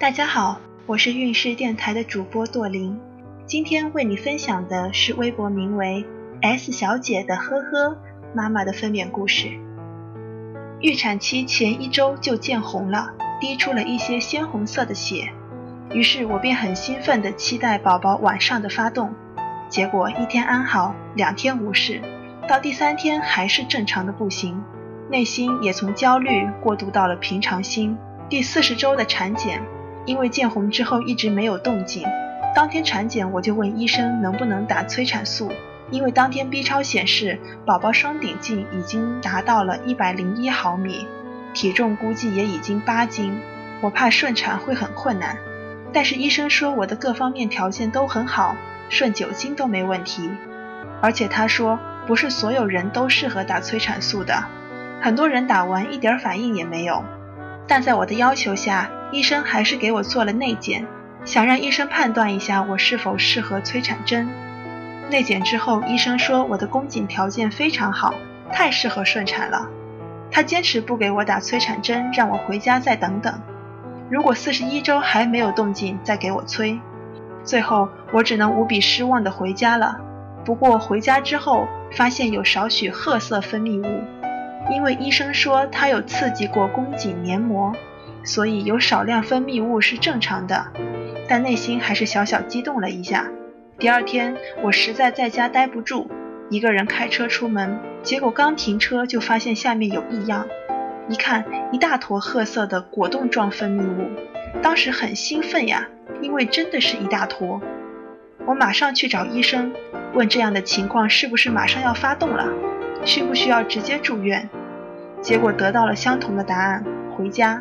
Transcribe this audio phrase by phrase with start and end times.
[0.00, 2.96] 大家好，我是运势电台的主播朵琳，
[3.46, 6.06] 今天为你分享的是微博名为
[6.40, 7.98] S 小姐的呵呵
[8.32, 9.48] 妈妈的分娩故事。
[10.80, 15.32] 预产期前一周就见红了，滴出了一些鲜红色的血，
[15.90, 19.12] 于是我便很兴奋地期待宝宝晚上的发动。
[19.68, 22.00] 结果一天安好，两天无事，
[22.48, 24.62] 到第三天还是正常的不行，
[25.10, 27.98] 内心也从焦虑过渡到了平常心。
[28.28, 29.60] 第四十周的产检，
[30.08, 32.02] 因为见红之后一直没有动静，
[32.56, 35.52] 当天产检我就问医生能不能打催产素，
[35.90, 41.06] 因为当天 B 超显示宝宝双顶径已经达到了一百零一毫米，
[41.52, 43.38] 体重估计也已经八斤，
[43.82, 45.36] 我怕顺产会很困难，
[45.92, 48.56] 但是医生说我的各方面条件都很好。
[48.88, 50.30] 顺九斤都没问题，
[51.02, 54.42] 而且他说不是所有人都适合打催产素的，
[55.02, 57.04] 很多人打完一点反应也没有。
[57.68, 60.86] 但在我的要求下，医生还是给我做了内检，
[61.24, 64.26] 想让医生判断一下我是否适合催产针。
[65.10, 68.14] 内检之后，医生说我的宫颈条件非常好，
[68.50, 69.68] 太适合顺产了。
[70.30, 73.32] 他坚持不给我打催产针，让我回家再等等。
[74.10, 76.80] 如果四十一周还没有动静，再给我催。
[77.44, 79.98] 最后，我只能无比失望地回家了。
[80.44, 84.04] 不过回家之后，发现有少许褐色分泌物，
[84.70, 87.72] 因为医生说他有刺激过宫颈黏膜，
[88.24, 90.66] 所以有少量分泌物是正常的。
[91.28, 93.26] 但内心还是小小激动了一下。
[93.78, 96.08] 第二天，我实在在家待不住，
[96.50, 100.46] 一个人开车出门，结果刚停车就发现下面有异样，
[101.08, 104.10] 一看一大坨褐色的果冻状分泌物，
[104.62, 105.86] 当时很兴奋呀。
[106.20, 107.60] 因为真的是一大坨，
[108.44, 109.72] 我马上去找医生，
[110.14, 112.48] 问这样的情况是不是马上要发动了，
[113.04, 114.48] 需不需要直接住院？
[115.20, 116.84] 结果得到了相同的答案：
[117.16, 117.60] 回家，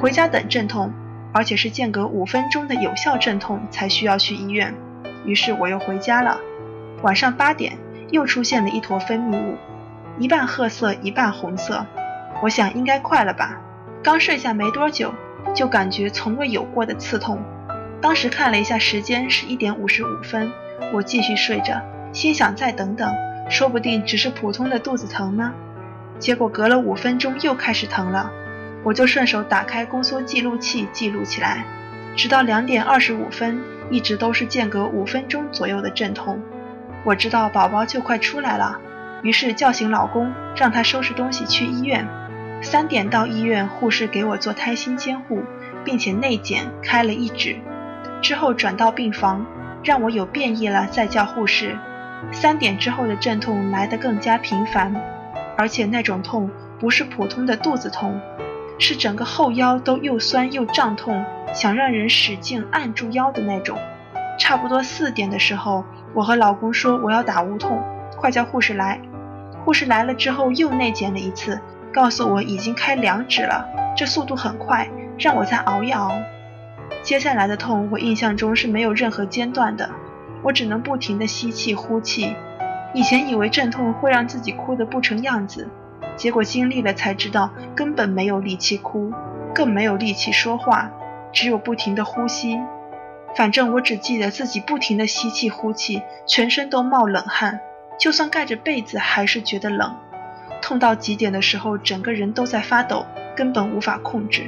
[0.00, 0.92] 回家等阵痛，
[1.32, 4.74] 而且是间隔五分钟的有效阵痛才需要去医院。
[5.24, 6.38] 于是我又回家了。
[7.02, 7.76] 晚上八点
[8.10, 9.56] 又出现了一坨分泌物，
[10.18, 11.84] 一半褐色，一半红色。
[12.42, 13.60] 我想应该快了吧，
[14.02, 15.12] 刚睡下没多久，
[15.54, 17.42] 就感觉从未有过的刺痛。
[18.00, 20.52] 当时看了一下时间，是一点五十五分。
[20.92, 21.82] 我继续睡着，
[22.12, 23.12] 心想再等等，
[23.48, 25.52] 说不定只是普通的肚子疼呢。
[26.18, 28.30] 结果隔了五分钟又开始疼了，
[28.82, 31.64] 我就顺手打开宫缩记录器记录起来，
[32.16, 36.40] 直到两点二十五分，一直都是间隔五分钟左右的阵痛。
[37.04, 38.80] 我知道宝宝就快出来了，
[39.22, 42.08] 于是叫醒老公，让他收拾东西去医院。
[42.62, 45.44] 三点到医院，护士给我做胎心监护，
[45.84, 47.56] 并且内检开了一指。
[48.22, 49.44] 之后转到病房，
[49.84, 51.76] 让我有变异了再叫护士。
[52.32, 54.94] 三点之后的阵痛来得更加频繁，
[55.56, 58.20] 而且那种痛不是普通的肚子痛，
[58.78, 61.24] 是整个后腰都又酸又胀痛，
[61.54, 63.78] 想让人使劲按住腰的那种。
[64.38, 67.82] 差不多四点的时候，我和老公说我要打无痛，
[68.16, 69.00] 快叫护士来。
[69.64, 71.58] 护士来了之后又内检了一次，
[71.92, 73.66] 告诉我已经开两指了，
[73.96, 74.88] 这速度很快，
[75.18, 76.12] 让我再熬一熬。
[77.02, 79.88] 接下来的痛，我印象中是没有任何间断的，
[80.46, 82.36] 我只能不停地吸气呼气。
[82.94, 85.68] 以前以为阵痛会让自己哭得不成样子，
[86.16, 89.12] 结果经历了才知道根本没有力气哭，
[89.52, 90.88] 更没有力气说话，
[91.32, 92.60] 只有不停地呼吸。
[93.34, 97.58] 反正我只记得自己不停地吸气呼气，全身都冒冷汗，
[97.98, 99.96] 就算盖着被子还是觉得冷。
[100.62, 104.44] 痛到极点的时候，整个人都在发抖，根本无法控制。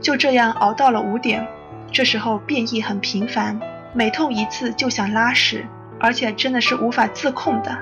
[0.00, 1.46] 就这样熬到了五点。
[1.92, 3.60] 这时候变异很频繁，
[3.96, 5.64] 每痛一次就想拉屎，
[6.00, 7.78] 而且真的是无法自控的。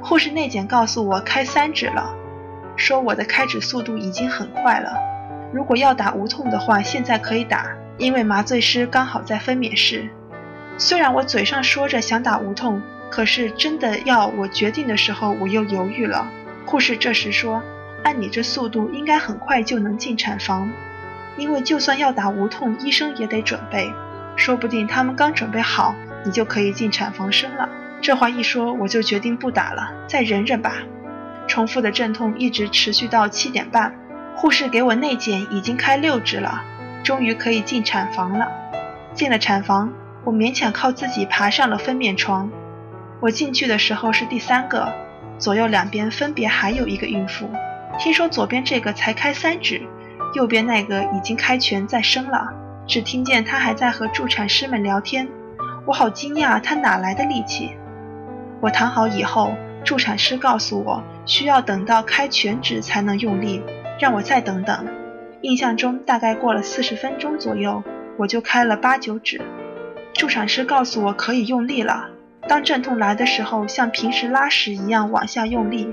[0.00, 2.14] 护士内检告诉我开三指了，
[2.76, 4.90] 说我的开指速度已经很快了。
[5.52, 7.66] 如果要打无痛的话，现在可以打，
[7.98, 10.08] 因为麻醉师刚好在分娩室。
[10.78, 16.26] 虽然我嘴上说着想打无痛，可是真的要我决定的时候，我又犹豫了。
[16.64, 17.62] 护士这时说
[18.02, 20.70] ：“按你这速度，应该很快就能进产房。”
[21.36, 23.92] 因为就算要打无痛，医生也得准备，
[24.38, 25.94] 说不定他们刚准备好，
[26.24, 27.68] 你就可以进产房生了。
[28.00, 30.76] 这话一说，我就决定不打了，再忍忍吧。
[31.48, 33.94] 重复的阵痛一直持续到七点半，
[34.36, 36.62] 护士给我内检，已经开六指了，
[37.02, 38.46] 终于可以进产房了。
[39.12, 39.92] 进了产房，
[40.22, 42.48] 我勉强靠自己爬上了分娩床。
[43.20, 44.92] 我进去的时候是第三个，
[45.36, 47.50] 左右两边分别还有一个孕妇。
[47.98, 49.82] 听说左边这个才开三指。
[50.34, 52.52] 右边那个已经开拳在生了，
[52.88, 55.28] 只听见他还在和助产师们聊天。
[55.84, 57.76] 我好惊讶，他哪来的力气？
[58.62, 59.54] 我躺好以后，
[59.84, 63.62] 助产师告诉我需要等到开全指才能用力，
[64.00, 64.86] 让我再等等。
[65.42, 67.84] 印象中大概过了四十分钟左右，
[68.16, 69.40] 我就开了八九指。
[70.14, 72.08] 助产师告诉我可以用力了。
[72.48, 75.92] 当阵痛来的时候，像平时拉屎一样往下用力。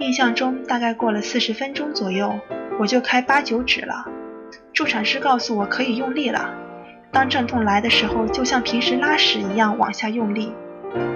[0.00, 2.40] 印象中大概过了四十分钟左右，
[2.80, 4.04] 我就开八九指了。
[4.82, 6.52] 助产师告诉我可以用力了。
[7.12, 10.52] 当阵痛来的时候，就像平时拉屎一样往下用力。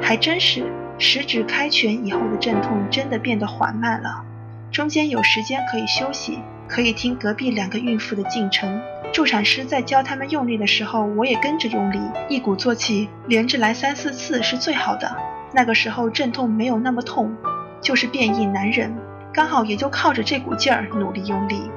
[0.00, 4.24] 还真是，十指开拳以后的阵痛真的变得缓慢了。
[4.70, 8.80] 中间有时间可以休息，可以听隔壁两个孕妇的进程。
[9.12, 11.98] 助产师在教他们用力的时候，我也跟着用力，
[12.28, 15.12] 一鼓作气，连着来三四次是最好的。
[15.52, 17.34] 那个时候阵痛没有那么痛，
[17.80, 18.94] 就是变异难忍，
[19.32, 21.68] 刚好也就靠着这股劲儿努力用力。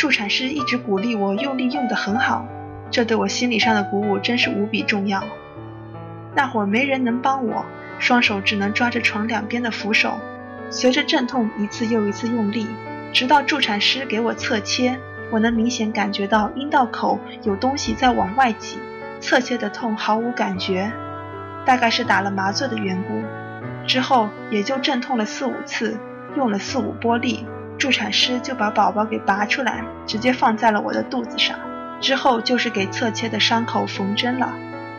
[0.00, 2.46] 助产师一直鼓励我用力用得很好，
[2.90, 5.22] 这对我心理上的鼓舞真是无比重要。
[6.34, 7.66] 那会儿没人能帮我，
[7.98, 10.18] 双手只能抓着床两边的扶手，
[10.70, 12.66] 随着阵痛一次又一次用力，
[13.12, 14.98] 直到助产师给我侧切。
[15.30, 18.78] 我能明显感觉到阴道口有东西在往外挤，
[19.20, 20.90] 侧切的痛毫无感觉，
[21.66, 23.22] 大概是打了麻醉的缘故。
[23.86, 25.98] 之后也就阵痛了四五次，
[26.38, 27.44] 用了四五波力，
[27.80, 31.58] 助产师就把宝宝给拔出来，直接放在了我的肚子上。
[31.98, 34.52] 之后就是给侧切的伤口缝针了。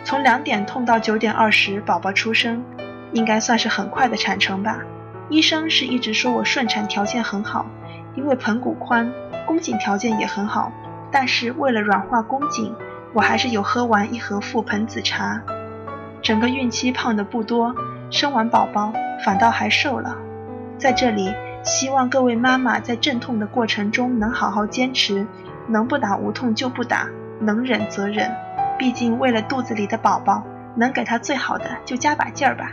[0.04, 2.64] 从两点痛到九点二十，宝宝出生，
[3.14, 4.80] 应该算是很快的产程吧。
[5.30, 7.68] 医生是一直说我顺产条件很好，
[8.16, 9.12] 因为盆骨宽。
[9.46, 10.72] 宫颈条件也很好，
[11.12, 12.74] 但是为了软化宫颈，
[13.14, 15.40] 我还是有喝完一盒覆盆子茶。
[16.22, 17.76] 整个孕期胖的不多，
[18.10, 18.92] 生完宝宝
[19.24, 20.18] 反倒还瘦了。
[20.78, 21.32] 在这里，
[21.64, 25.28] 希望各位妈妈在阵痛的过程中能好好坚持，
[25.68, 27.08] 能不打无痛就不打，
[27.40, 28.32] 能忍则忍。
[28.80, 30.44] 毕竟为了肚子里的宝宝，
[30.76, 32.72] 能给他最好的就加把劲儿吧。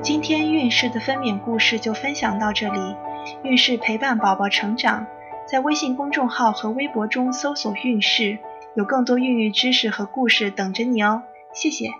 [0.00, 2.96] 今天孕氏的分娩故事就分享到这里。
[3.42, 5.06] 孕氏陪伴宝宝成长，
[5.46, 8.38] 在微信公众号和微博中搜索“孕氏”，
[8.74, 11.22] 有更多孕育知识和故事等着你哦。
[11.52, 11.90] 谢谢。